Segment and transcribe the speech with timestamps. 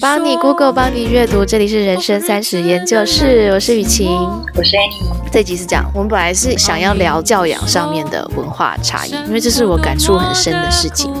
[0.00, 4.08] 帮你 Google，帮你阅读，这里是人生三十研究室，我是雨晴，
[4.54, 5.30] 我是 Annie。
[5.32, 11.12] 这集是讲，我们本来是想要聊教养上面的文化差异，因为这是我感触很深的事情。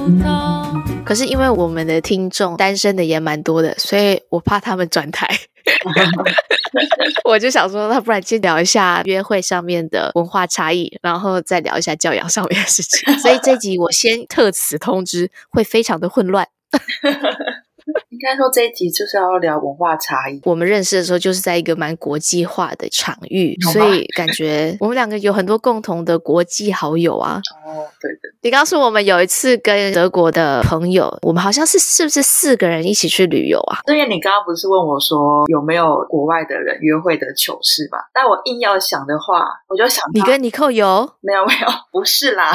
[1.04, 5.28] 可是因为我们的听众单身的也蛮多的，所以我怕他们转台，
[7.28, 13.12] 我就想说，那不然先聊一下约会上面的文化差异，然后再聊一下教养上面的事情。
[13.18, 16.46] 所以这集我先特此通知，会非常的混乱。
[18.12, 20.38] 应该说这一集就是要聊文化差异。
[20.44, 27.40] 我们认识的时候就是在一个蛮国际化的场域，所以感觉我们两个有很多共同的国际好友啊。
[27.64, 28.18] 哦，对的。
[28.42, 33.80] 你告诉我们有一次跟德国的朋友，我们好像是是不是四个人一起去旅游啊？
[33.86, 38.10] 对呀，你刚刚不是问我说有没有国外的人约会的糗事吧？
[38.12, 41.08] 但我硬要想的话，我就想你跟尼寇有？
[41.22, 42.52] 没有没有，不是啦。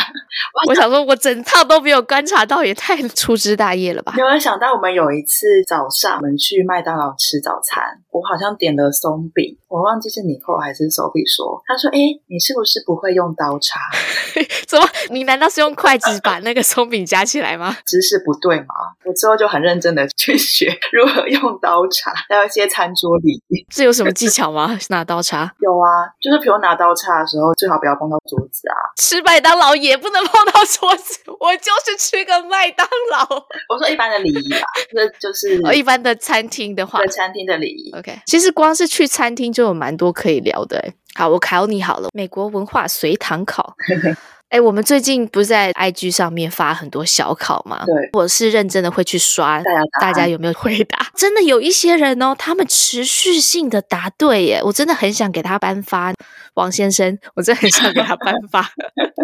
[0.67, 4.13] 我想说，我整套都没有观察到，也太粗枝大叶了吧？
[4.15, 5.46] 没有想到我们有一次。
[5.47, 13.79] 是早上我们去麦当劳吃早餐，我好像点了松饼，我忘记是尼寇还是 Sophie 说，他说：“哎，你是不是不会用刀叉？
[14.67, 14.87] 怎么？
[15.09, 17.75] 你难道是用筷子把那个松饼夹起来吗？
[17.85, 23.65] 姿势不对吗？”我之后就很认真的去学 如何用刀叉，还有一些餐桌礼仪。
[23.69, 24.77] 这有什么技巧吗？
[24.89, 25.51] 拿刀叉？
[25.59, 28.75] 有啊，就是比如拿刀叉的时候，最好不要碰到桌子啊。
[28.95, 33.27] 吃麦当劳也不能碰到桌子，我就是吃个麦当劳。
[33.67, 35.59] 我说一般的礼仪吧，那就是。
[35.65, 37.91] 哦，一般的餐厅的话，对餐厅的礼仪。
[37.97, 40.93] OK，其实光是去餐厅就有蛮多可以聊的。
[41.15, 43.75] 好，我考你好了，美国文化随堂考。
[44.49, 47.83] 哎，我们最近不是在 IG 上面发很多小考吗？
[47.85, 51.11] 对，我是认真的会去刷，大家大家有没有回答？
[51.15, 56.13] 真的有一些人哦，他们持续性的答对耶，我真的很想给他颁发
[56.53, 58.69] 王先生，我真的很想给他颁 发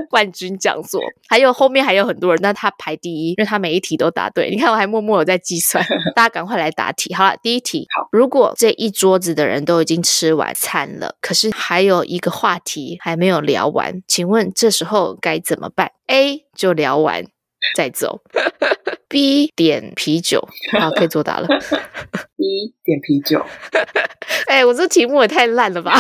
[0.10, 1.00] 冠军讲座。
[1.30, 4.50] 还有后面还有很多人，但他排第一，因为他每一题都答对。
[4.50, 5.82] 你看，我还默默有在计算，
[6.14, 7.14] 大家赶快来答题。
[7.14, 15.13] 好了，第一题，好，如果这一桌子的人都已经吃完餐了，可是还有一个话题还没有聊完，请问这时候？
[15.22, 17.24] 该怎么办？A 就聊完
[17.76, 18.22] 再走
[19.08, 20.48] ，B 点啤酒，
[20.80, 21.48] 好，可以作答了。
[22.36, 23.44] B 点啤酒，
[24.48, 26.00] 哎、欸，我这题目也太烂了吧！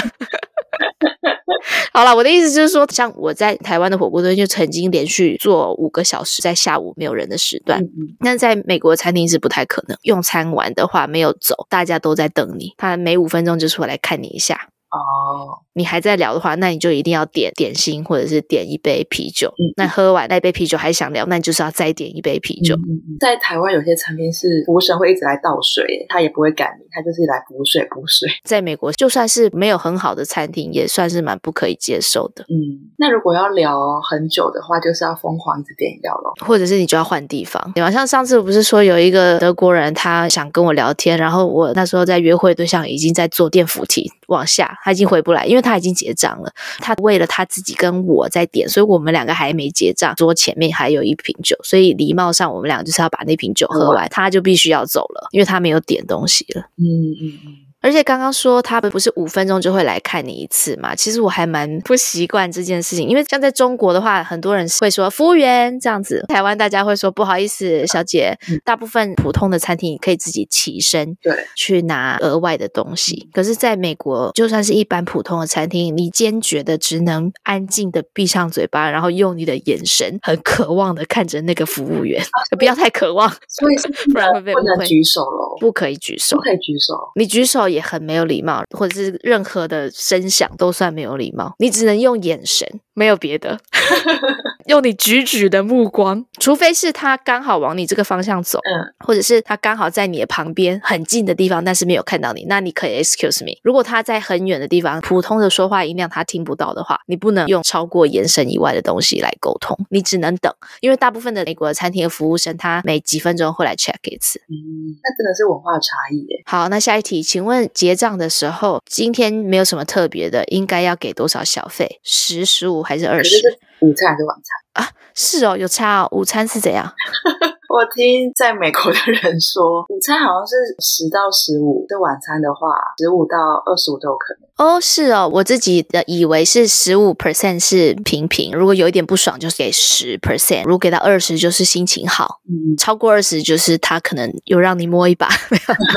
[1.93, 7.79] 好了，我的意思就是说，像我在台湾的火锅店就曾经连续做五个小时，在下午没有人的时段。
[7.81, 14.67] 嗯嗯，但在美国餐厅是不太可能，用餐完的话没有走，大家都在等你，他每五分钟就出来看你一下。
[14.89, 19.47] 哦，你还在聊的话，那你就一定要点点心或者是点一杯啤酒。
[19.49, 22.75] 嗯，那喝完那杯啤酒还想聊，那你就是要再点一杯啤酒。
[22.75, 28.29] 嗯，在台湾有些餐厅是服务生会一直来倒水，他也不会赶你，他就是来补水补水。
[28.43, 32.43] 在美国，就算是没有很好的餐厅，也算是蛮不可以接受的。
[32.49, 37.71] 嗯，那如果要聊很久的话，就是要疯狂一直点饮料咯，或者是你就要换地方。
[37.73, 37.89] 对吧？
[37.89, 44.77] 像上次我不是说有一个德国人，他想跟我聊天，然后我那时候在约会对象已经在坐电扶梯往下。
[44.83, 46.53] 他已经回不来，因为他已经结账了。
[46.79, 56.61] 他为了他自己跟我在点，所以我们两个还没结账，桌前面还有一瓶酒，所以礼貌上我们俩就是要把那瓶酒喝完，他就必须要走了，因为他没有点东西了。
[56.77, 56.85] 嗯
[57.19, 57.72] 嗯嗯。
[57.83, 60.95] 而且刚刚说他们不是五分钟就会来看你一次嘛？
[60.95, 68.37] 其实我还蛮不习惯这件事情，因为像在中国的话，很多人会说服务员这样子，台湾大家会说不好意思，小姐。
[68.63, 73.27] 大部分普通的餐厅你可以自己起身，对，去拿额外的东西。
[73.33, 83.75] 可是在美国，就算是一般普通的餐厅，你坚决的只能安静的闭上嘴巴，然后用你的眼神很渴望的看着那个服务员，啊、不要太渴望，所以
[84.13, 87.72] 不然会被误会，不能举手喽，不可以举手，不可以举手，你举手。
[87.73, 91.55] 也很没有礼貌，或者是任何的声响都算没有礼貌。
[91.59, 93.59] 你只能用眼神，没有别的。
[94.67, 103.51] 用你举举的目光，除非是他刚好往你这个方向走，嗯，或者是他刚好在你的旁边很近的地方，但是没有看到你，那你可以 excuse me。
[103.63, 114.39] 如果他在很远的地方，普通的说话音量他听不到的话，你不能用超过眼神以外的东西来沟通，你只能等，因为大部分的美国的餐厅的服务生，他每几分钟会来 check 一次。
[114.49, 114.55] 嗯，
[115.03, 116.43] 那真的是文化差异耶。
[116.45, 121.99] 好，那下一题，请问结账的时候，今天没有什么特别的，应该要给多少小费？
[122.03, 123.35] 十、十五还是二十？
[123.83, 124.89] 午餐还是晚餐啊？
[125.13, 126.07] 是哦，有差哦。
[126.11, 126.93] 午餐是怎样？
[127.73, 132.67] 我听在美国的人说，午餐好像是十到十五，这晚餐的话，
[132.99, 133.35] 十五到
[133.65, 134.43] 二十五都有可能。
[134.55, 145.27] 哦，是哦，我自己的以为是十五 percent 是平平，如果有一点不爽，就是给十 percent，如果给到二十，就是心情好，嗯，超过二十，就是他可能有让你摸一把，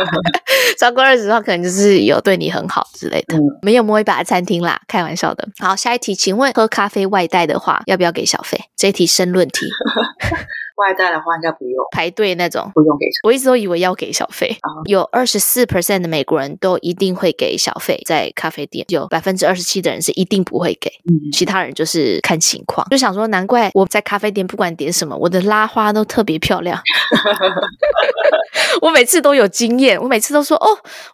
[0.81, 5.47] 超过二十的话，可能就是有对你很好之类的，嗯、没有摸一把的餐厅啦，开玩笑的。
[5.59, 8.59] 好，下一题，请问喝咖啡外带的话，要不要给小费？
[8.75, 9.67] 这一题申论题。
[10.77, 13.07] 外带的话应该不用排队那种，不用给。
[13.23, 14.57] 我一直都以为要给小费。
[14.61, 14.87] Uh huh.
[14.87, 22.87] 有二十四 percent 的美国人都一定会给小费，在咖啡店有百分之二十七的人是一定不会给，嗯，其他人就是看情况。
[22.91, 26.79] 就想说，难怪我在咖啡店不管点什么，我的拉花都特别漂亮。
[28.83, 30.67] 我每次都有经验，我每次都说哦，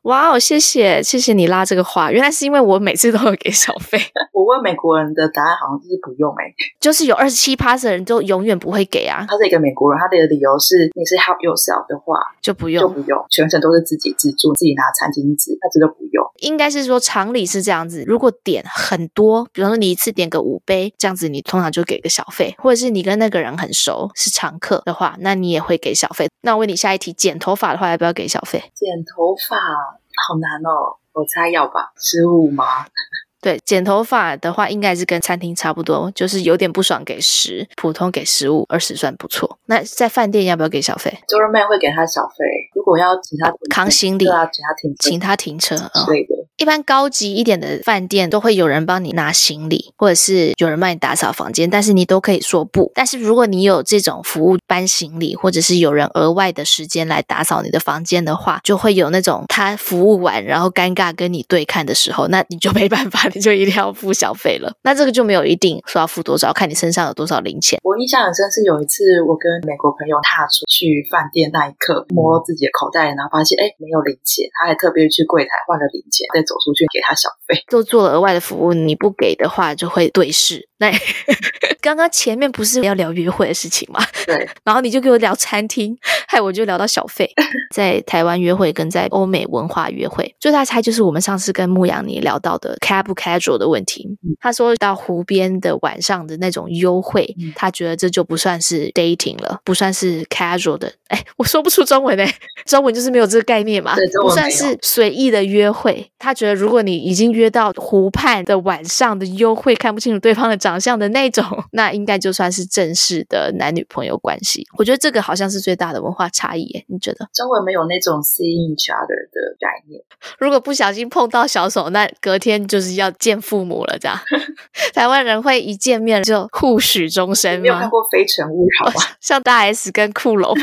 [0.02, 2.10] 哇哦，谢谢，谢谢你拉这个话。
[2.10, 3.98] 原来是因为我每次都有给小费。
[4.32, 9.26] 我问美国人的答案好像就是不用诶、欸，就是有二十七趴的人都永远不会给啊。
[9.28, 16.24] 他是一个美国人，他的理由是你是 help yourself 的话就不用，就不用，全程都是自己自助，自己拿餐巾纸，他觉得不用。
[16.40, 26.28] 应该是说常理是这样子，如果点很多，比方说你一次点个五杯，这样子你通常就给个小费，或者是你跟那个人很熟是常客的话，那你也会给小费。
[26.42, 28.62] 那我问你下一题，剪头发的话要不要给小费？
[28.74, 32.64] 剪头发好难哦，我猜要吧，十五吗？
[33.40, 39.58] 对，剪头发的话，应该是跟餐厅差不多，就是有点不爽给十，普通给十五，二十算不错。
[39.66, 42.44] 那在饭店要不要给小费？Doorman 会给他小费，
[42.74, 45.76] 如果要请他扛行李，对啊，请他停车，请他停车，
[46.06, 46.34] 对的。
[46.58, 52.92] 一般高级一点的饭店都会有人帮你拿行李，或者是有人帮你打扫房间，但是你都可以说不。
[52.94, 64.72] 但是如果你有这种服务搬行李，或者是有人额外的时间来打扫你的房间的话，就会有那种他服务完然后尴尬跟你对看的时候，那你就没办法，你就一定要付小费了。
[64.82, 67.80] 那这个就没有一定说要付多少，看你身上有多少零钱。
[67.82, 77.28] 我印象很深是有一次我跟美国朋友踏出去饭店那一刻，摸自己的口袋，然后发现哎没有零钱，他还特别去柜台换了零钱，再走出去给他小。
[77.46, 80.68] 费，就做了额外的服务，你不给的话就会对视。
[80.78, 80.90] 那
[81.80, 84.00] 刚刚前面不是要聊约会的事情吗？
[84.26, 85.96] 对， 然后你就给我聊餐厅，
[86.26, 87.30] 害我就聊到小费。
[87.72, 94.08] 在台湾约会跟在欧美文化约会，最大差就是我们上次跟牧羊你聊到的 casual 不 casual 的问题。
[94.40, 100.92] 他说到湖边的晚上的那种幽会，他觉得这就不算是 dating 了，不算是 casual 的。
[101.08, 102.34] 哎，我说不出中文哎，
[102.66, 106.10] 中文就是没有这个概念嘛，不算是随意的约会。
[106.18, 114.66] 他觉得如果你已经约到湖畔的晚上的幽会，看不清楚对方的长相的那种， 那应该就算是正式的男女朋友关系。
[114.78, 117.28] 我觉得这个好像是最大的文化差异耶，你觉得？
[117.32, 120.02] 中文没有那种 seeing each other 的概念。
[120.38, 124.18] 如果不小心碰到小手，那隔天就是要见父母了，这样。
[124.94, 127.62] 台湾人会一见面就互许终身吗？
[127.62, 129.02] 没有看过《非诚勿扰》吗？
[129.20, 130.54] 像大 S 跟库龙，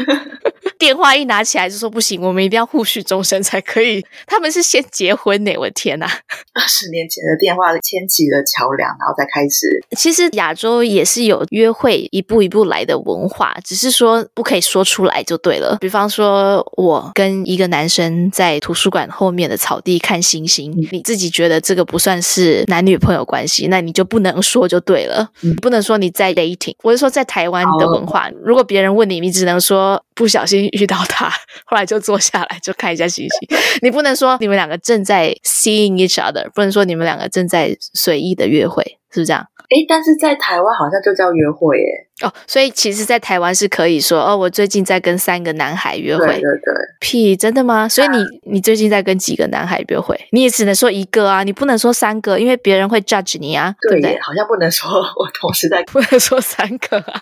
[0.77, 4.05] 电话一拿起来就说不行，我们一定要互许终身才可以。
[4.27, 6.05] 他们是先结婚呢，我的天哪！
[6.53, 9.67] 二十年前的电话牵起了桥梁，然后再开始。
[9.97, 15.77] 其实亚洲也是有约会一步一步来的文化，只是说不可以说出来就对了。
[15.79, 25.29] 比方说，我跟一个男生在图书馆后面的草地看星星，你自己觉得这个不算是男女朋友关系，那你就不能说就对了。
[25.41, 31.29] 你不能说你在 dating，我是说在台湾的文化，如果别人问你，你只能说不小心遇到他，
[31.65, 33.57] 后来就坐下来就看一下星星。
[33.81, 39.45] 你不能说你们两个正在 seeing each other，不能说你们两个正在随意的约会，是不是这样？
[39.69, 42.07] 诶，但是在台湾好像就叫约会耶。
[42.23, 46.25] 哦，所以其实，在台湾是可以说，哦，我最近在跟三个男孩约会。
[46.25, 46.73] 对对对。
[46.99, 47.87] 屁，真的吗？
[47.87, 48.17] 所以你
[48.51, 50.19] 你最近在跟几个男孩约会？
[50.31, 54.19] 你也只能说一个啊，你不能说三个，因为别人会 judge 你啊，对，对不对？
[54.21, 57.21] 好像不能说我同时在， 不能说三个啊，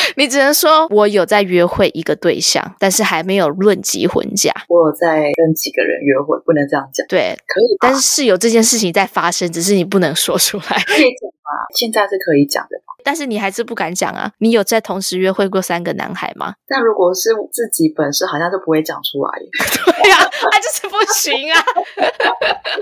[0.16, 4.52] 你只能说我有在约会一个对象，但是还没有论及婚嫁。
[4.68, 7.06] 我有在跟几个人约会，不能这样讲。
[7.08, 10.62] 对，可以，但是是有这件事情在发生，只是你不能说出来。
[10.86, 11.50] 可以讲吗？
[11.74, 12.77] 现在是可以讲的。
[13.08, 14.30] 但是你还是不敢讲啊！
[14.36, 16.52] 你有在同时约会过三个男孩吗？
[16.68, 19.30] 那如果是自己本身，好像就不会讲出来。
[20.02, 21.64] 对呀、啊，他就是不行啊！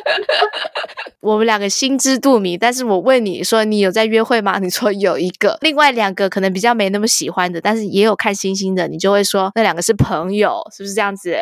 [1.23, 4.59] 我们两个心知肚明，但是我问你说你有在约会吗？
[4.59, 11.37] 你说有一个，另外两个可能比较没那么喜欢的，但是也有看星星的，你就会说那两个是朋友，是不是这样子？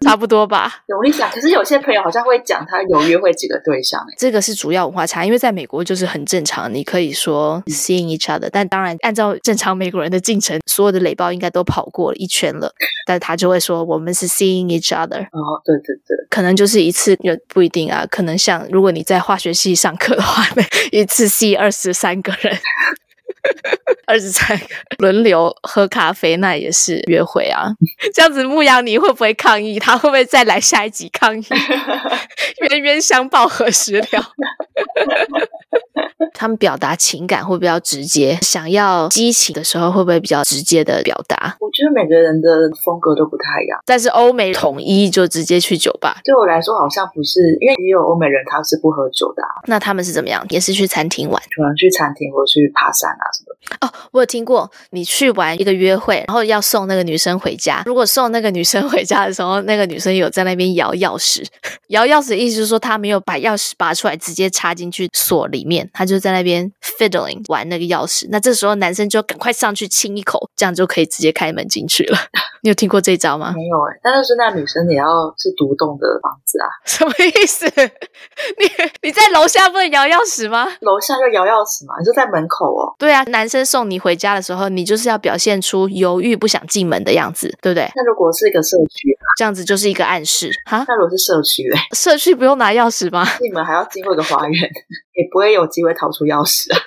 [0.00, 0.84] 差不多吧。
[0.96, 12.72] 我跟你讲，可是有些朋友好像会讲他有约会几个对象，这个是主要文化差，因为在美国就是很正常，你可以说 seeing each other，但当然按照正常美国人的进程，所有的垒包应该都跑过了一圈了，
[13.06, 15.22] 但他就会说我们是 seeing each other。
[15.22, 20.44] 哦，对对对，可能就是一次也不一定啊，可能像如果你在化学系上课的话，
[20.90, 22.58] 一次 see 二十三个人。
[24.06, 24.64] 二十三个
[24.98, 27.68] 轮流喝咖啡，那也是约会啊。
[28.12, 29.78] 这样子，牧羊你会不会抗议？
[29.78, 31.46] 他会不会再来下一集抗议？
[32.70, 34.06] 冤冤相报何时了？
[36.34, 41.56] 他们表达情感会比较直接，想要激情的时候会不会比较直接的表达？
[41.60, 42.48] 我觉得每个人的
[42.84, 46.20] 风格都不太一样，但是欧美统一就直接去酒吧。
[46.24, 49.50] 对我来说好像不是，因为也有欧美人他是不喝酒的啊。
[49.66, 50.44] 那他们是怎么样？
[50.50, 53.86] 也是去餐厅玩，可能去餐厅或者去爬山啊什么的。
[53.86, 57.82] 哦，我有听过，你去玩一个约会，然后要送那个女生回家。
[57.86, 61.44] 如果送那个女生回家的时候，那个女生有在那边摇钥匙，
[61.88, 68.26] 摇钥匙的意思就是说她没有把钥匙拔出来，直接插进去锁里面，他就在那边 fiddling 玩那个钥匙。
[68.30, 72.18] 那这时候男生就赶快上去亲一口，这样就可以直接开门进去了。
[72.62, 73.52] 你有听过这招吗？
[73.56, 75.04] 没有哎、欸，但是那女生也要
[75.36, 76.66] 是独栋的房子啊？
[76.84, 77.66] 什么意思？
[78.58, 78.66] 你
[79.02, 80.66] 你在楼下不能摇钥匙吗？
[80.80, 82.94] 楼下就摇钥匙嘛，你就在门口哦。
[82.98, 87.90] 对啊，男生送你回家的时候，你就是要表现出犹豫不想进门的样子，对不对？
[87.94, 90.84] 那如果是一个社区，这样子就是一个暗示哈。
[90.88, 91.78] 那如果是社区嘞？
[91.94, 93.24] 社区不用拿钥匙吗？
[93.38, 94.70] 进门还要经过一个花园。
[95.18, 96.78] 也不会有机会掏出钥匙啊！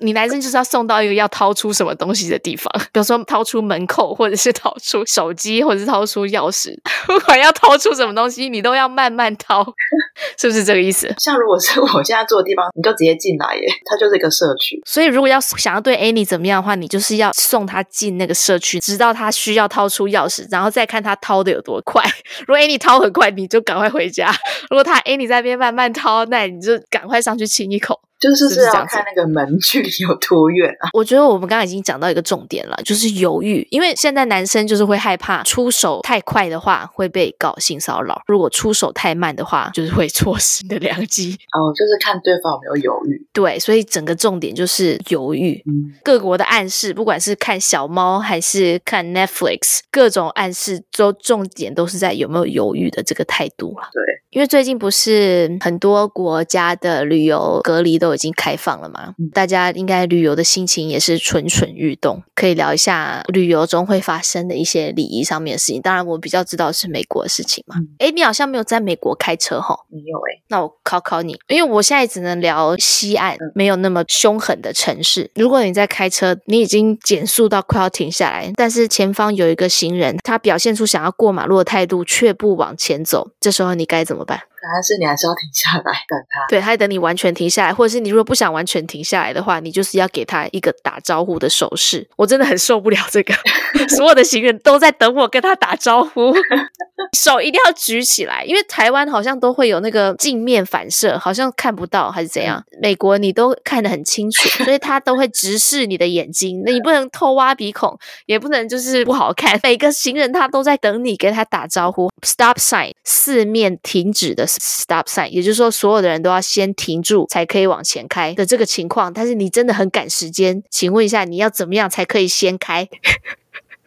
[0.00, 6.72] 你男生就是要送到一个要掏出什么东西的地方，比如说掏出门扣，或者是掏出手机，或者是掏出钥匙。
[7.06, 9.64] 不管要掏出什么东西，你都要慢慢掏，
[10.38, 11.12] 是不是这个意思？
[11.18, 14.80] 像如果是我现在住的地方，你就直接进来耶，它就是一个社区。
[14.84, 22.04] 所以如果要想要对 Annie 怎么样的话，你就是要送他进那个社区，直到他需要掏出钥匙，然后再看他掏的有多快。
[22.46, 24.26] 如果 Annie 掏很快，你就赶快回家；
[24.68, 27.98] 如果他 Annie 在那边慢慢掏，那你就赶快上去亲一口。
[28.18, 30.90] 就是是要看那个门距离有多远啊？
[30.94, 33.64] 我觉得我们刚刚已经讲到一个重点了，就是犹豫。
[33.70, 41.38] 因为现在男生就是会害怕出手太快的话会被搞性骚扰，如果出手太慢的话，就是会错失你的良机。
[41.52, 43.24] 哦，就是看对方有没有犹豫。
[43.32, 45.62] 对，所以整个重点就是犹豫。
[45.66, 53.88] 嗯，各国的暗示，不管是看小猫还是看 Netflix，各种暗示都重点都是在有没有犹豫的这个态度了。
[53.92, 58.07] 对，因为最近不是很多国家的旅游隔离都。
[58.08, 59.14] 都已经开放了嘛？
[59.34, 62.22] 大家应该旅游的心情也是蠢蠢欲动。
[62.34, 65.82] 可以聊一下旅游中会发生的一些礼仪上面的事情。
[65.82, 67.76] 当然，我比较知道是美国的事情嘛。
[67.98, 69.78] 哎、嗯，你好像没有在美国开车哈？
[69.90, 70.40] 没有哎。
[70.48, 75.30] 那我考考你，因为我现在只能聊西岸，没有那么凶狠的城市。
[75.34, 84.40] 如果你在开车，你已经减速到快要停下来，但是前方有一个行人，他表现出想要过马路的态度，却不往前走，这时候你该怎么办？
[84.72, 92.06] 但是你还是要停下来等他，对，他等你完全停下来，或者是你如果不想完全停下来的话，你就是要给他一个打招呼的手势。
[92.16, 93.34] 我真的很受不了这个，
[93.88, 96.32] 所有的行人都在等我跟他打招呼，
[97.16, 102.62] 手一定要举起来，因为台湾好像都会有那个镜面反射，好像看不到还是怎样。
[102.82, 109.58] 美国你都看得很清楚，所以他都会直视你的眼睛，那你不能偷挖鼻孔，也不能就是不好看。
[109.62, 114.46] 每个行人他都在等你跟他打招呼，stop sign 四面停止的。
[114.60, 119.12] Stop sign，也就是说，所有的人都要先停住，才可以往前开的这个情况。
[119.12, 122.88] 但是你真的很赶时间，请问一下，你要怎么样才可以先开？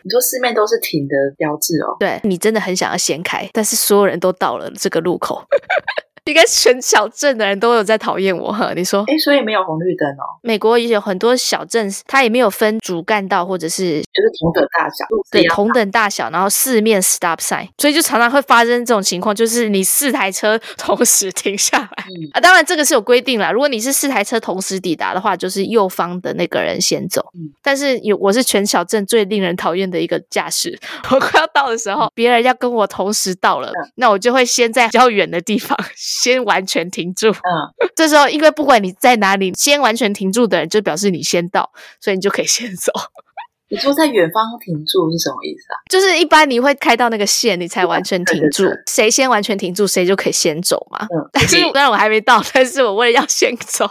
[0.04, 1.96] 你说四面都是停的标志哦？
[2.00, 5.44] 对，你真的很想要先开，但是所有人都到了这个路口。
[6.26, 9.04] 应该全小镇的人都有在讨厌我哈，你说？
[9.08, 10.38] 哎，所以没有红绿灯哦。
[10.44, 22.40] 美国也有很多小镇，它也没有分主干道或者是就是同等大小，对，同等大小，然后四面 stop sign，所以就常常会发生这种情况，就是你四台车 同时停下来、嗯、啊。
[22.40, 27.26] 当然这个是有规定啦，如果你是四台车同时抵达的话，就是右方的那个人先走。
[27.34, 35.76] 嗯、但是有我是全小镇最令人讨厌的一个驾驶，我快要到的时候，别人要跟我同时到了，嗯、那我就会先在比较远的地方。
[36.20, 42.92] 先完全停住，嗯， 这时候因为不管你在哪里，先完全停住的人就表示你先到，所以你就可以先走。
[43.72, 45.80] 你说在远方停住是什么意思啊？
[45.90, 48.66] 就是一般你会开到那个线，你才完全停住。
[48.86, 51.00] 谁先完全停住，谁就可以先走嘛。
[51.10, 53.90] 嗯， 但是虽然我还没到，但是我为了要先走，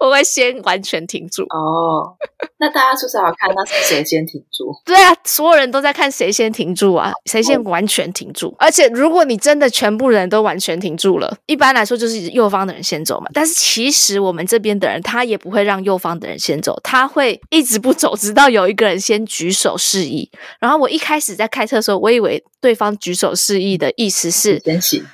[0.00, 1.42] 我会先完全停住。
[1.44, 2.16] 哦，
[2.58, 4.64] 那大家是不是要看那是谁先停住？
[4.84, 8.48] 对啊，所有人都在看谁先停住啊，谁先完全停住。
[8.48, 8.56] 哦。
[8.58, 13.28] 而且如果你真的全部人都完全停住了，一般来说就是右方的人先走嘛。
[13.32, 19.03] 但是其实我们这边的人他也不会让右方的人先走，他会一直不走，直到有一个人。
[19.04, 24.58] 先举手示意，然后我一开始在开车的时候，我以为对方举手示意的意思是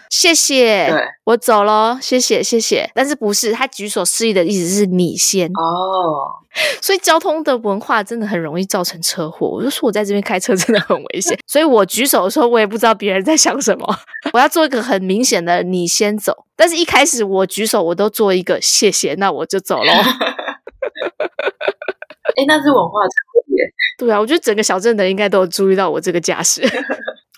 [0.09, 2.89] 谢谢，对，我走喽，谢谢，谢谢。
[2.95, 6.39] 但是不是他举手示意的意思是你先哦，
[6.81, 9.49] 所以交通的文化真的很容易造成车祸。
[9.49, 13.99] 我就说我在这边开车真的很危险，所以我举手的时候，我也不知道别人在想什么。
[14.33, 19.93] 我要做一个很明显的你先走，但是一开始我举手我都做一个谢谢，那我就走咯。
[22.37, 23.15] 哎，那是文化差
[23.61, 24.07] 别。
[24.07, 26.63] 对啊，我觉得整个小镇的人应该都有注意到我这个驾驶。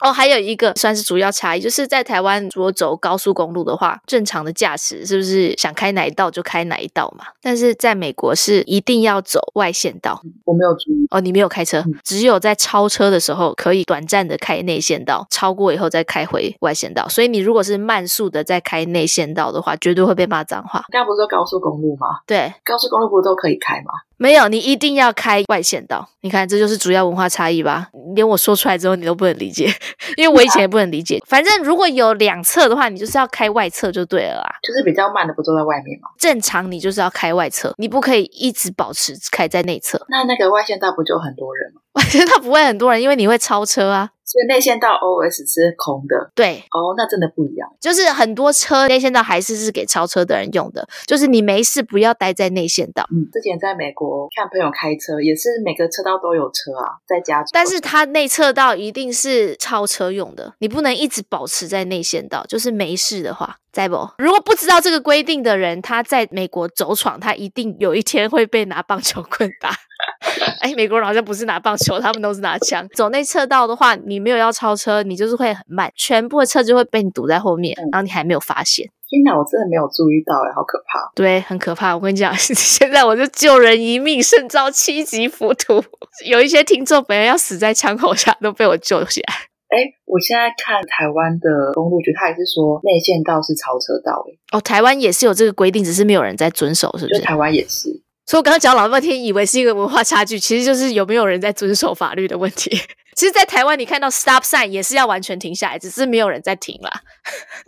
[0.01, 7.25] 哦，还有一个算是主要差异，就是在台湾如果走高速公路的话，正常的驾驶是不是想开哪一道就开哪一道嘛？
[7.41, 10.21] 但是在美国是一定要走外线道。
[10.45, 17.09] 我没有注意哦，你没有开车，嗯、只有在超车的时候可以短暂的开内线道，超过以后再开回外线道。
[17.09, 20.85] 所以你如果是慢速的在开内线道的话，绝对会被骂脏话。
[20.91, 22.09] 刚刚不是说高速公路吗？
[22.27, 23.93] 对，高速公路不是都可以开吗？
[24.23, 26.09] 没有，你一定要开外线道。
[26.21, 27.89] 你看，这就是主要文化差异吧？
[28.15, 29.69] 连我说出来之后，你都不能理解，
[30.17, 31.21] 因为我以前也不能理解。
[31.27, 34.55] 反正如果有两侧的话，你就是要开外侧就对了啦。
[34.63, 36.09] 就是比较慢的，不坐在外面吗？
[36.19, 40.07] 正常你就是要开外侧，你不可以一直保持开在内侧。
[40.09, 41.81] 那那个外线道不就很多人吗？
[41.95, 44.11] 外线道不会很多人，因为你会超车啊。
[44.33, 47.69] 所以内线道 OS 是空的，对哦，那真的不一样。
[47.79, 53.07] 就是很多车内线道还是是给超车的人用的，就是你没事不要待在内线道。
[53.13, 57.51] 嗯，之前在美国看朋友开车，也是每个车道都有车啊，在加州。
[57.53, 63.59] 但是它内侧道一定是超车用的，你不能一直保持在内线道，就是没事的话。
[63.73, 64.09] 在不？
[64.19, 69.71] 如果不知道这个规定的人，他在美国走闯，他一定有一天会被拿棒球棍打。
[70.61, 72.87] 哎，美国人好像不是拿棒球，他们都是拿枪。
[72.95, 78.91] 走内侧道的话，你没有要超车，你就是会很慢，全部的车就会被你堵在后面，然后你还没有发现。
[79.09, 81.11] 天哪，我真的没有注意到，哎，好可怕。
[81.15, 81.95] 对，很可怕。
[81.95, 85.83] 我跟你讲， 现在我就救人一命胜造七级浮屠，
[86.27, 89.35] 有一些听众本来要死在枪口下，都被我救起来。
[89.73, 94.23] 哎，我现在看台湾的公路局，他也是说内线道是超车道。
[94.29, 97.21] 哎，哦，台湾也是有这个规定，只是没有人在遵守，是不是？
[97.23, 97.89] 台湾也是。
[98.27, 102.71] 所以我刚刚讲老半天，以为是一个文化差距，其实就是有没有人在遵守法律的问题。
[103.17, 106.91] 其实，在台湾你看到 stop sign 也是要完全停下来，只是没有人在停啦。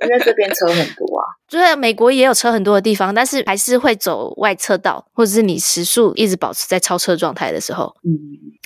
[0.02, 1.24] 因为这边车很多啊。
[1.54, 7.94] 就是美国也有车很多的地方，但是还是会走外车道，或者是你时速一直保持在超车状态的时候。
[8.02, 8.10] 嗯，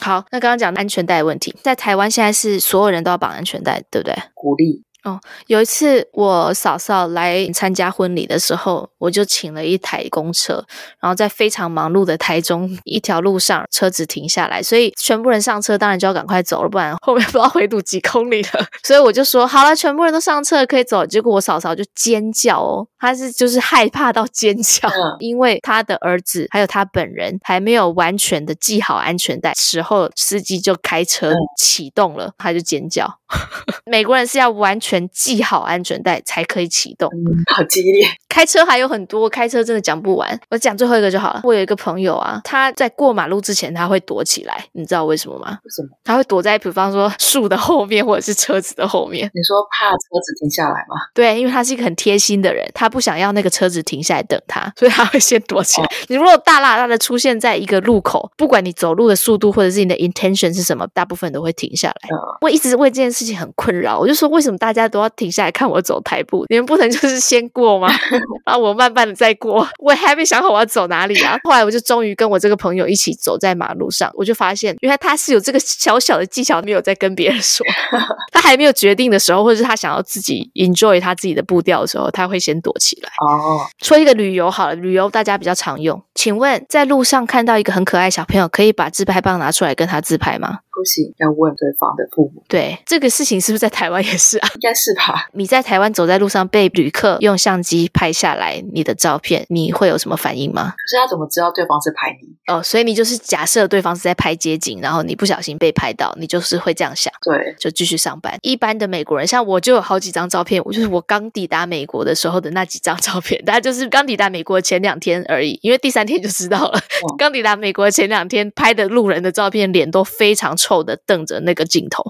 [0.00, 4.16] 好，那刚刚讲安全带问题，在台湾现在是所有人都要绑安全带，对不对？
[4.32, 4.84] 鼓励。
[5.04, 10.64] 哦，有一次我嫂嫂来参加婚礼的时候，我就请了一台公车，
[11.00, 18.66] 然后在非常忙碌的台中一条路上，车子停下来，所以全部人上车，当然就要赶快走了，不然后面不知道回堵几公里了。
[18.82, 21.06] 所以我就说好了，全部人都上车可以走。
[21.06, 33.18] 结果我嫂嫂就尖叫哦，她是就是害怕到尖叫，嗯、 因为他的儿子还有他本人还没有完全的系好安全带，时候司机就开车启动了，他就尖叫。
[33.84, 35.08] 美国人是要完全。
[35.12, 37.08] 系好安全带才可以启动。
[37.12, 38.06] 嗯，好激烈。
[38.28, 40.38] 开车还有很多，开车真的讲不完。
[40.50, 41.40] 我讲最后一个就好了。
[41.44, 45.58] 我有一个朋友啊，他在过马路之前他会躲起来，你知道为什么吗？
[45.64, 45.88] 为什么？
[46.04, 49.28] 他会躲在比方说树的后面或者是车子的后面。
[49.34, 50.96] 你说怕车子停下来吗？
[51.14, 55.86] 对，因为他是一个很贴心的人，他不想要那个车子停下来等他，所以他会先躲起来。
[55.86, 62.08] 哦、你如果大喇喇的出现在一个路口，不管你走路的速度或者是你的 intention 是什么，大部分都会停下来。
[62.10, 66.46] 嗯、我一直为这件事情很困扰，我就说为什么大家都要停下来看我走台步？
[66.48, 67.88] 你们不能就是先过吗？
[68.46, 71.38] 然后我慢慢的再过，我还没想好我要走哪里啊。
[71.44, 77.66] 后来我就终于跟我这个朋友一起走在马路上，我就发现原来他是有这个小小的技巧，没有在跟别人说。
[78.32, 83.10] 他还没有决定的时候，或者是他想要自己 enjoy 他自己的步调的时候，他会先躲起来。
[83.20, 86.02] 哦，说一个旅游好了，旅游大家比较常用。
[86.14, 90.60] 请问在路上看到一个很可爱小朋友，可以把自拍棒拿出来跟他自拍吗？
[90.70, 92.44] 不行，要问对方的父母。
[92.48, 94.48] 对，这个事情是不是在台湾也是啊？
[94.54, 95.26] 应该是吧。
[95.32, 100.74] 你在台湾走在路上被旅客用相机拍下来你的照片，你会有什么反应吗？
[100.76, 102.28] 可是他怎么知道对方是拍你？
[102.46, 107.12] 哦，所以你就是假设对方是在拍街景，然后你不小心被拍到，你就是会这样想。
[107.22, 108.38] 对，就继续上班。
[108.42, 116.78] 一般的美国人，像我就有好几张照片，我就是我刚抵达美国的时候的那几张照片，大概就是刚抵达美国前两天而已，因为第三天就知道了。
[117.18, 122.02] 刚抵达美国前两天拍的路人的照片，脸都非常臭的瞪着那个镜头。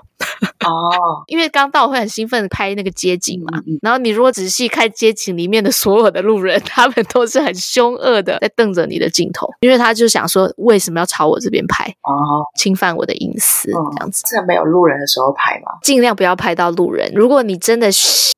[0.66, 11.84] 哦， 因为刚到会很兴奋的拍那个街景嘛，嗯、然后你如果仔细看街景里面的所有的路人，他们都是很凶恶的在瞪着你的镜头，因为他就想说为什么要朝我这边拍？
[12.02, 14.22] 哦，侵犯我的隐私，嗯、这样子。
[14.26, 15.78] 在没有路人的时候拍吗？
[15.82, 17.12] 尽量不要拍到路人。
[17.14, 17.88] 如果你真的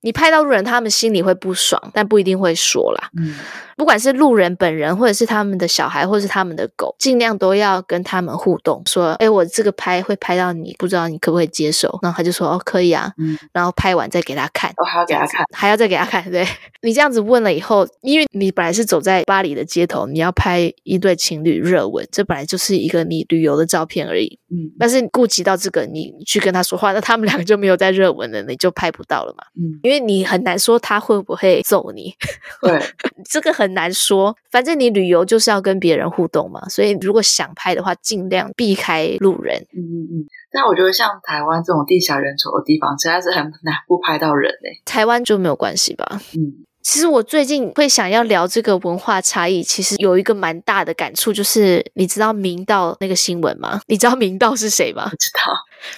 [0.02, 3.08] 你拍到路人，他们心里会不爽，但不一定会说啦。
[3.16, 3.36] 嗯。
[3.80, 8.82] 不管是路人本人，或者是他们的小孩，或者是他们的狗，尽量都要跟他们互动。
[8.84, 11.98] 说，哎，我这个拍会拍到你，不知道你可不可以接受？
[12.02, 13.10] 然后他就说，哦，可以啊。
[13.16, 14.70] 嗯，然后拍完再给他看。
[14.76, 16.30] 我、哦、还要给他看，还要再给他看。
[16.30, 16.46] 对，
[16.82, 24.38] 你这样子问了以后，因为你本来是走在巴黎的街头，你要拍一对情侣热吻，这本来就是一个你旅游的照片而已。
[24.50, 29.44] 嗯，但是顾及到这个，你去跟他说话，那他们两个就没有在热吻了，你就拍不到了嘛。
[29.56, 32.12] 嗯，因为你很难说他会不会揍你。
[32.60, 32.78] 对，
[33.26, 33.69] 这个很。
[33.70, 34.36] 很难说。
[34.50, 39.56] 反正你旅游就是要跟别人互动嘛，所以如果想拍的话，尽量避开路人。
[39.72, 40.26] 嗯嗯嗯。
[40.52, 44.82] 但我觉得像台湾这种地狭人稠的地方，实在是很难不拍到人呢。
[44.84, 46.20] 台湾就没有关系吧？
[46.36, 46.66] 嗯。
[46.82, 53.82] 其实我最近会想要聊这个文化差异，其实有一个蛮大的感触，就是你知道明道那个新闻吗？
[53.86, 55.04] 你知道明道是谁吗？
[55.10, 55.52] 不知道。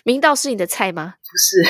[0.05, 1.15] 明道是你的菜吗？
[1.23, 1.63] 不是，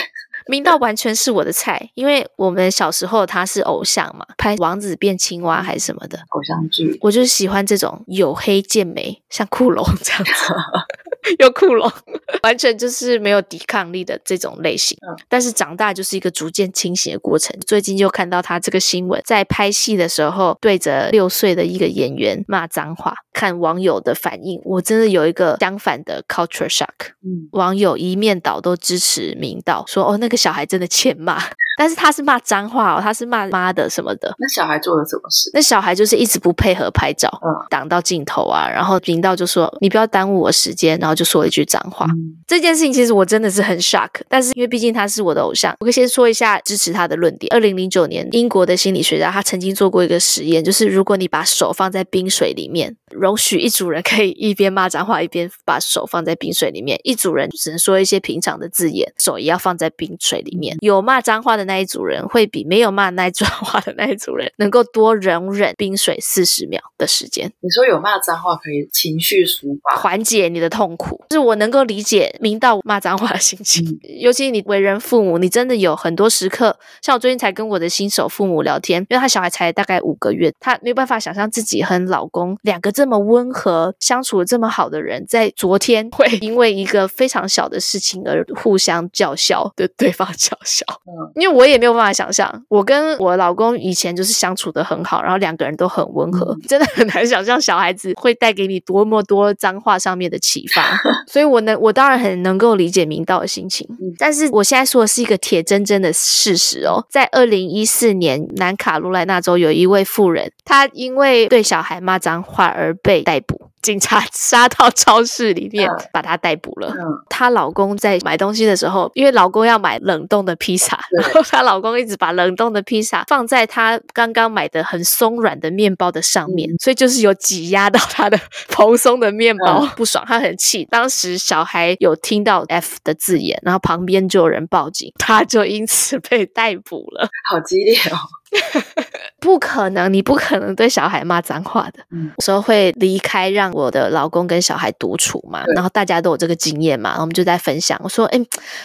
[0.47, 10.33] 明道完全是我的菜，因为我们小时候他是偶像嘛，拍王子变青蛙还是什么的偶像剧，我就是喜欢这种黝黑健美，像酷龙这样子。
[11.39, 11.93] 又酷了，
[12.43, 14.97] 完全就是没有抵抗力的这种类型。
[15.07, 17.57] 嗯，但是长大就是一个逐渐清醒的过程。
[17.67, 27.13] 最近就看到他这个新闻，在拍戏的时候对着六岁的一个演员骂脏话，看网友的反应，我真的有一个相反的 culture shock。
[27.25, 31.41] 嗯，网友一面倒都支持明道，说哦，那个小孩真的欠骂。
[31.77, 34.35] 但是他是骂脏话哦，他是骂妈的什么的。
[34.39, 35.51] 那小孩做了什么事？
[35.55, 38.69] 那小孩就是一直不配合拍照，嗯，挡到镜头啊。
[38.69, 42.07] 然后频道就说：“你不要耽误我时间。”然后就说了一句脏话。
[42.07, 44.11] 嗯，这件事情其实我真的是很 shock。
[44.29, 47.53] 但是因为毕竟他是我的偶像，我可以先说一下支持他的论点。
[47.55, 60.77] 二零零九年，英国的心理学家他曾经做过一个实验，就是如果你把手放在冰水里面，容许一组人可以一边骂脏话一边把手放在冰水里面，一组人只能说一些平常的字眼，手也要放在冰水里面。
[60.81, 67.53] 有骂脏话的那一组人会比没有骂那一句话的那一组人能够多容忍冰水四十秒的时间。
[67.61, 73.85] 你说有骂脏话可以情绪抒发，缓解你的痛苦，就是我能够理解明道骂脏话的心情。
[73.85, 90.85] 嗯、尤其你为人父母，你真的有很多时刻，像我最近才跟我的新手父母聊天，因为他小孩才大概五个月，他没有办法想象自己和老公两个这么温和、相处的这么好的人，在昨天会因为一个非常小的事情而互相叫嚣，对对方叫嚣。
[91.07, 100.83] 嗯，因为我也没有办法想象，我跟我老公以前就是相处的很好，然后两个人都很温和，真的很难想象小孩子会带给你多么多脏话上面的启发。
[101.27, 103.87] 所以我能，我当然很能够理解明道的心情。
[104.19, 113.72] 但是我现在说的是一个铁铮铮的事实哦，在二零一四年，南卡罗来纳州有一位妇人，她因为对小孩骂脏话而被逮捕。
[113.83, 116.95] 警察杀到超市里面，把她逮捕了。
[117.29, 130.87] 她老公在买东西的时候，因为老公要买冷冻的披萨，然后 她老公一直把冷冻的披萨放在她刚刚买的很松软的面包的上面，所以就是有挤压到她的蓬松的面包，不爽，她很气。
[130.91, 137.29] 当时小孩有听到 F 的字眼，然后旁边就有人报警，她就因此被逮捕了。
[137.51, 138.17] 好激烈哦！
[139.43, 142.05] 不可能，你不可能对小孩骂脏话的。
[142.13, 145.65] 嗯，有时候会离开，让我的老公跟小孩独处嘛。
[145.75, 148.01] 然后大家都有这个经验嘛，我们就在分享。
[148.05, 148.41] 我说，哎，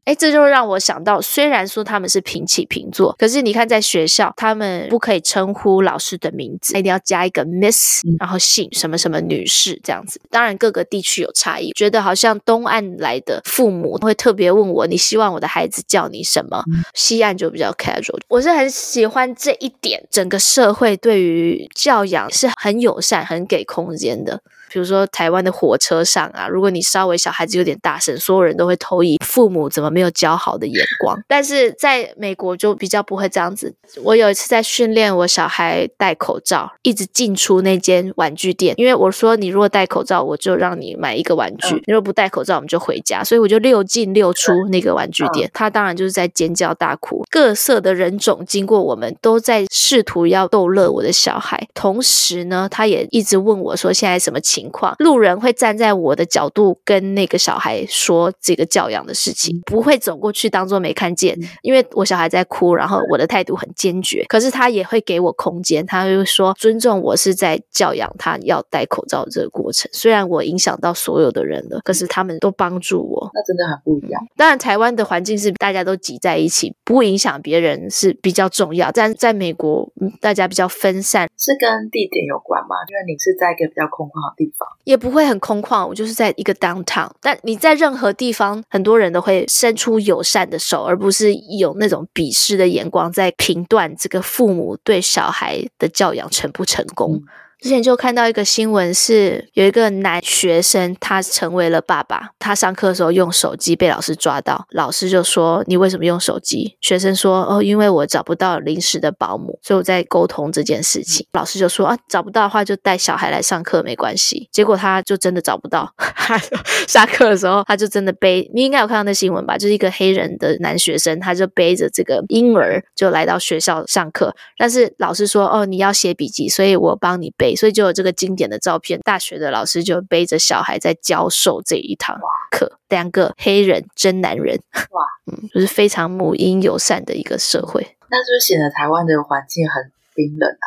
[0.04, 10.20] 哎、嗯，这就让我想到，虽然说他们是平起平坐，可是你看在学校，他们不可以称呼老师的名字，一定要加一个 Miss，然后姓什么什么女士这样子。
[10.30, 16.62] 当然各个地区有差异，觉得好像东岸来的父母会特别问我，你希望我的孩子叫你什么？
[16.94, 18.18] 西岸就比较 casual。
[18.28, 24.40] 我是很喜欢这一点，整个社会对于教养是很友善、很给空间的。
[24.74, 31.16] 比如说台湾的火车上啊，如果你稍微小孩子有点大声，所有人都会投以父母怎么没有教好的眼光。
[31.28, 33.72] 但是在美国就比较不会这样子。
[34.02, 43.22] 我有一次在训练我小孩戴口罩，一直进出那间玩具店，因为我说你如果戴口罩，我就让你买一个玩具；你如果不戴口罩，我们就回家。
[43.22, 47.24] 所以我就六进六出那个玩具店，他当然就是在尖叫大哭。
[47.30, 54.63] 各色的人种经过我们，都在试图要逗乐我的小孩，同时呢，他也一直问我说现在什么情况。
[54.64, 74.22] 情况，路人会站在我的角度跟那个小孩说这个教养的事情，不会走过去当做没看见，因为我小孩在哭，然后我的态度很坚决，可是他也会给我空间，他会说尊重我是在教养他要戴口罩这个过程，虽然我影响到所有的人了，可是他们都帮助我，那真的很不一样。
[74.36, 82.76] 当然，台湾的环境是大家都挤在一起，不影响别人是比较重要，但在美国，大家比较分散，是跟地点有关吗？
[82.88, 84.68] 因为你是在一个比较空旷的地方。
[84.84, 87.10] 也不会很空旷，我就是在一个 downtown。
[87.20, 97.14] 但你在任何地方，很多人都会伸出友善的手，而不是有那种鄙视的眼光在评断这个父母对小孩的教养成不成功。
[97.14, 97.22] 嗯
[97.64, 102.28] 之前就看到一个新闻，是有一个男学生，他成为了爸爸。
[102.38, 115.90] 他上课的时候用手机被老师抓到，老师就说：“你为什么用手机？”学生说：“哦，因为我找不到临时的保姆，所以我在沟通这件事情。”老师就说：“啊，找不到的话就带小孩来上课没关系。”结果他就真的找不到，
[116.86, 119.56] 下课的时候他就真的背，你应该有看到那新闻吧？
[119.56, 132.18] 就是一个黑人的男学生，他就背着这个婴儿就来到学校上课，但是老师说：“哦，你要写笔记，所以我帮你背。”所以就有这个经典的照片，大学的老师就背着小孩在教授这一堂
[132.50, 137.96] 课，两个黑人真男人，哇，嗯，就是非常母婴友善的一个社会。
[138.10, 140.66] 那是不是显得台湾的环境很冰冷啊？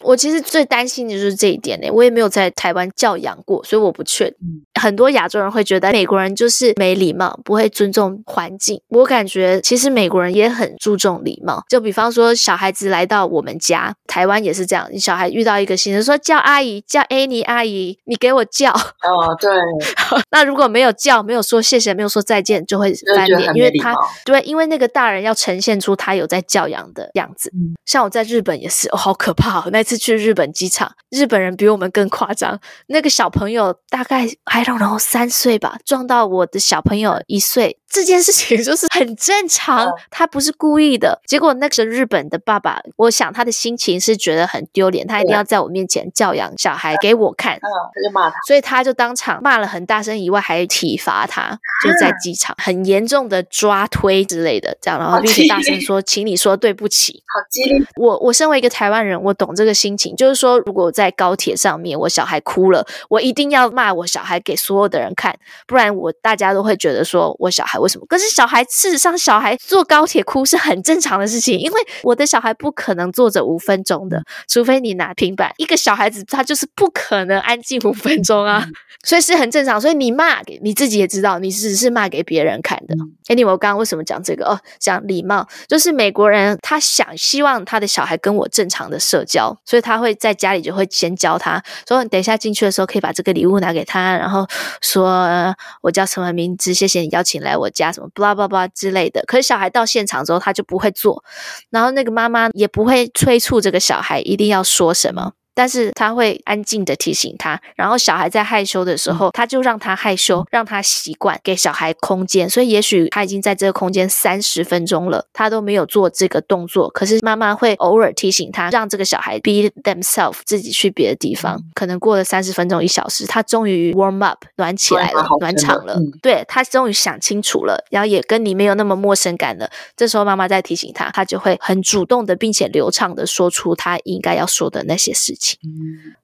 [0.00, 0.06] 唉。
[0.06, 4.38] 我其实最担心的就是这一点呢，我也没有在台湾教养过，所以我不确定。
[4.80, 8.80] 很多亚洲人会觉得美国人就是没礼貌，不会尊重环境。
[8.88, 14.88] 我感觉其实美国人也很注重礼貌，就比方说小孩子来到我们家，台湾也是这样。
[14.92, 18.70] 你小孩遇到一个新人，说叫阿姨，叫 Annie 阿姨，你给我叫。
[18.70, 19.50] 哦，对。
[20.30, 27.50] 那如果没有叫，没有说谢谢，没有说再见，就会翻脸，因为他对，因为那个大人要呈现出他有在教养的样子。
[27.54, 29.95] 嗯，像我在日本也是，哦，好可怕哦，那次。
[29.96, 32.60] 去日本机场，日本人比我们更夸张。
[32.88, 37.78] 那个小朋友大概 I don't know 三岁吧，撞到我的小朋友一岁。
[37.88, 41.20] 这件事情 就是很正常，他不是故意的。
[41.26, 57.22] 结果那个日本的爸爸，我想他的心情是觉得很丢脸，他一定要在我面前教养小孩给我看，他就骂他，所以他就当场骂了很大声，以外还体罚他，就是在机场很严重的抓推之类的，这样，然后并且大声说，请你说对不起。
[57.32, 57.86] 好激烈！
[57.96, 67.75] 我我身为一个台湾人，我懂这个心情，就是说，如果在高铁上面我小孩哭了，我一定要骂我小孩给所有的人看，不然我大家都会觉得说我小孩。
[67.78, 68.06] 为什么？
[68.08, 75.52] 可是小孩，事实上，小孩坐高铁哭是很正常的事情，因为我的小孩不可能坐着五分钟的，除非你拿平板。
[75.56, 78.66] 一个小孩子他就是不可能安静五分钟啊，
[79.04, 79.80] 所以是很正常。
[79.80, 82.94] 所以你骂给你自己也知道，你只是骂给别人看的。
[83.28, 84.46] Anyway，我刚刚为什么讲这个？
[84.46, 94.46] 哦，讲礼貌，就是美国人他想希望他的小孩跟我正常的社交，所以他会在家里就会先教他说你，等一下进去的时候可以把这个礼物拿给他，然后
[94.80, 98.08] 说，呃，我叫什么名字，谢谢你邀请来我家什么。
[98.14, 101.22] blah blah blah 之类的，可是小孩到现场之后，他就不会做，
[101.70, 107.58] 然后那个妈妈也不会催促这个小孩一定要说什么，但是他会安静的提醒他。
[107.74, 112.48] 然后小孩在害羞的时候，他就让他害羞，让他习惯，给小孩空间。
[112.48, 116.90] 所以也许他已经在这个空间三十分钟了，他都没有做这个动作。
[116.90, 121.58] 可是妈妈会偶尔提醒他，让这个小孩 be themselves，自己去别的地方。
[121.74, 125.98] 可能过了三十分钟、一小时，他终于 warm up，暖起来了，暖场了。
[126.20, 129.70] 对，他终于想清楚了，然后也跟你没有那么陌生感了。
[129.96, 135.45] 这时候妈妈再提醒他，他就会很主动的，并且流畅的说出他应该要说的那些事情。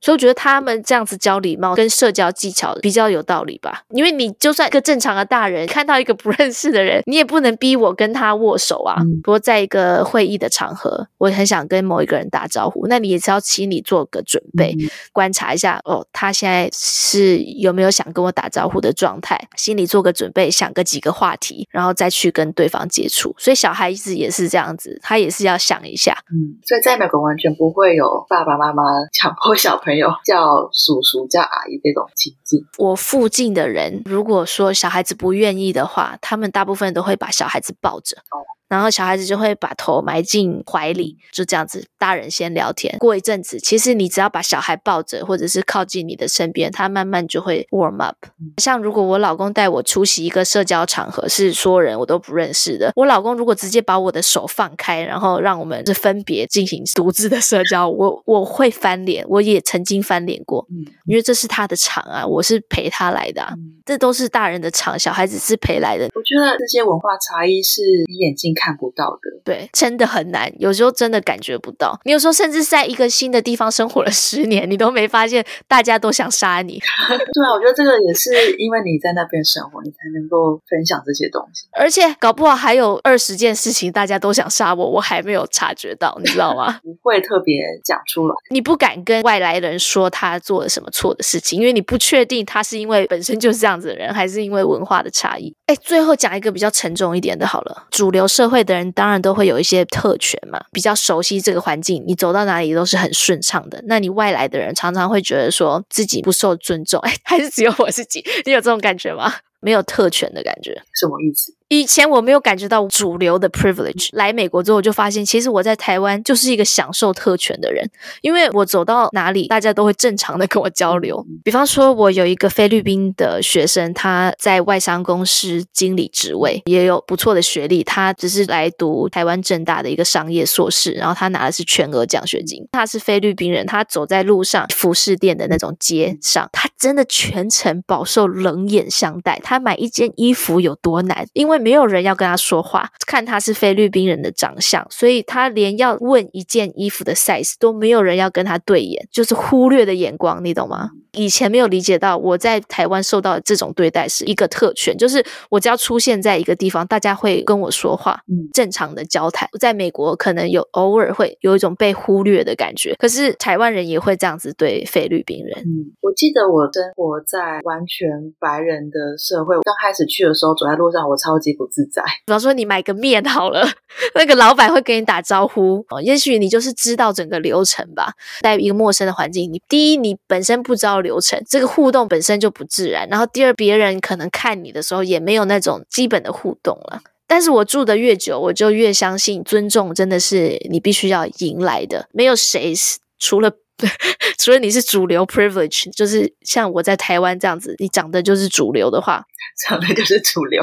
[0.01, 3.83] 所以我觉得他们这样子教礼貌跟社交技巧比较有道理吧。
[3.91, 8.97] 因为你就算一个正常的大人看到一个不认识的人，你也不能逼我跟他握手啊。
[9.23, 14.77] 不过在一个会议的场合，我很想跟某一个人打招呼，那你也是要请你做个准备，
[15.13, 23.35] 观察一下哦，他现在是有没有想跟我打招呼的状态，心里做个准备，想个几个话题，然后再去跟对方接触。
[23.39, 26.17] 所以小孩子也是这样子，他也是要想一下。
[26.33, 28.83] 嗯，所以在美国完全不会有爸爸妈妈
[29.13, 32.67] 强迫小朋友叫叔叔、叫阿姨这种情境。
[32.79, 38.17] 我附近的人，如果说小孩子不愿意的话，他们大部分都会把小孩子抱着。
[38.31, 38.41] 哦
[38.73, 42.97] 然后小孩子就会把头埋进怀里，就这样子，大人先聊天。
[42.99, 48.17] 过一阵子，其实你只要把小孩抱着，或者是靠近你的身边，他慢慢就会 warm up。
[48.57, 60.67] 像如果我老公带我出席一个社交场合，是所有人我都不认识的，我老公如果直接把我的手放开，然后让我们是分别进行独自的社交，我我会翻脸，我也曾经翻脸过，
[61.05, 63.53] 因为这是他的场啊，我是陪他来的啊，
[63.85, 66.05] 这都是大人的场，小孩子是陪来的。
[66.15, 70.53] 我觉得这些文化差异是你眼睛看不到的，对，真的很难。
[70.59, 71.99] 有时候真的感觉不到。
[72.05, 76.79] 你有时候甚至在一个新的地方生活了十年，你都没发现大家都想杀你。
[77.09, 81.67] 对啊，我觉得这个也是因为你在那边生活，你才能够分享这些东西。
[81.73, 86.79] 而且搞不好还有二十件事情大家都想杀我，我还没有察觉到，你知道吗？
[86.85, 88.35] 不会特别讲出来。
[88.51, 95.55] 你不敢跟外来人说他做了什么错的事情，因为你不确定他是因为本身就是这样子的人，还是因为文化的差异。
[95.67, 98.93] 哎，最后讲一个比较沉重一点的，好了，主流社会会的人。
[98.93, 103.83] 当然都会有一些特权嘛，比较熟悉这个环境，你走到哪里都是很顺畅的。
[103.87, 108.23] 那你外来的人常常会觉得说自己不受尊重，哎， 还是只有我自己？
[108.45, 109.33] 你有这种感觉吗？
[109.61, 111.55] 没有特权的感觉，什么意思？
[111.73, 121.25] 以前我没有感觉到主流的 privilege，来美国之后我就发现，其实我在台湾就是一个享受特权的人，因为我走到哪里，大家都会正常的跟我交流。
[121.43, 132.63] 比方说，我有一个菲律宾的学生，他在外商公司经理职位，也有不错的学历，他只是来读台湾政大的一个商业硕士，然后他拿的是全额奖学金。
[132.73, 139.41] 他是菲律宾人，他走在路上，服饰店的那种街上，他真的全程饱受冷眼相待。
[139.43, 150.91] 他买一件衣服有多难，因为没有人要跟他说话，看他是菲律宾人的长相，所以他连要问一件衣服的 size 都没有人要跟他对眼，就是忽略的眼光，你懂吗？
[151.13, 158.19] 以前没有理解到，我在台湾受到的这种对待是一个特权，就是我只要出现在一个地方，大家会跟我说话，
[158.55, 159.47] 正常的交谈。
[159.61, 165.59] 在美国可能有偶尔会有一种被忽略的感觉，可是台湾人也会这样子对菲律宾人。
[165.59, 168.09] 嗯，我记得我生活在完全
[168.41, 172.03] 白人的社会，刚开始去的时候，走在路上我超级不自在。
[172.25, 173.69] 比方说你买个面好了，
[174.15, 178.15] 那个老板会跟你打招呼，也许你就是知道整个流程吧。
[178.41, 181.02] 在一个陌生的环境，你第一你本身不知道。
[181.03, 187.03] 流程这个互动本身就不自然，然后第二，别人可能看你的时候也没有那种基本的互动了。
[187.27, 192.09] 但是我住的越久，我就越相信尊重真的是你必须要迎来的。
[192.13, 193.51] 没有谁是除了
[194.39, 199.25] 除了你是主流 privilege，就是像我在台湾这样子，你长得就是主流的话，
[199.69, 200.63] 长得就是主流。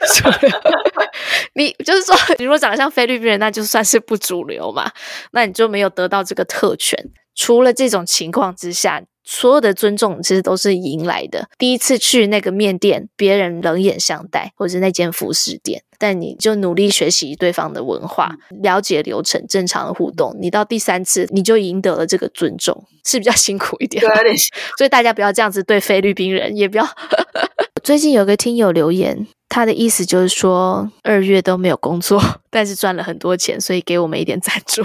[1.54, 4.90] 你就是说，你如果长得像菲律宾人，那就算是不主流嘛，
[5.32, 6.98] 那你就没有得到这个特权。
[7.34, 11.48] 除了这种情况之下，所有的尊重其实都是迎来的。
[11.58, 20.36] 第一次去那个面店，别人冷眼相待，或者是那间服饰店，但你就努力学习对方的文化，了解流程，正常的互动。
[20.40, 24.02] 你到第三次，你就赢得了这个尊重，是比较辛苦一点。
[24.02, 24.36] 对。
[24.76, 26.88] 所以大家不要这样子对菲律宾人，也不要。
[27.84, 34.82] 最近有个听友留言，他的意思就是说，二月都没有工作， 但是赚了很多钱，所以给我们一点赞助。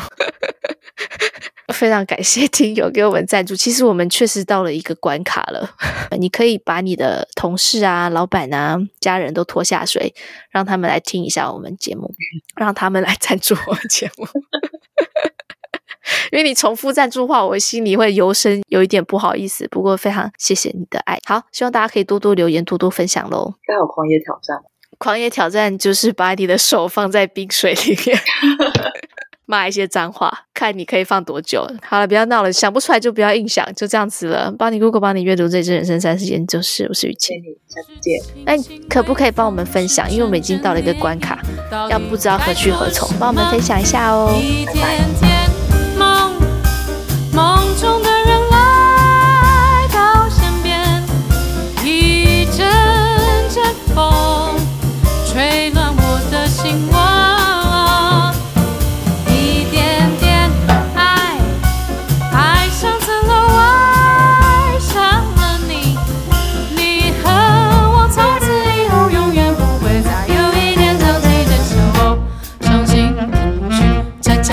[1.73, 3.55] 非常感谢听友给我们赞助。
[3.55, 5.69] 其实我们确实到了一个关卡了。
[6.17, 10.13] 你可以把你的同事啊、老板啊、家人都拖下水，
[10.49, 12.13] 让他们来听一下我们节目，
[12.55, 14.25] 让他们来赞助我们节目。
[16.31, 19.67] 因为你重复赞助的话，我心里会油生有一点不好意思。
[19.69, 21.19] 不过非常谢谢你的爱。
[21.25, 23.55] 好，希望大家可以多多留言，多多分享喽。
[23.65, 24.57] 该有狂野挑战。
[24.97, 28.17] 狂野挑战就是把你的手放在冰水里面，
[29.45, 31.67] 骂一些脏话，看你可以放多久。
[31.81, 34.53] 好了，不要闹了，想不出来就不要硬想，就这样子了。
[34.57, 38.21] 帮你 Google，帮你阅读这支《人生三十间》，就是我是雨谦，下次见。
[38.45, 38.53] 那
[38.89, 40.11] 可不可以帮我们分享？
[40.11, 41.39] 因为我们已经到了一个关卡，
[41.89, 44.33] 要不知道何去何从，帮我们分享一下哦。
[44.65, 44.99] 拜拜。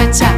[0.03, 0.32] fecha.